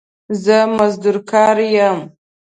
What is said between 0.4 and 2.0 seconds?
زه مزدور کار يم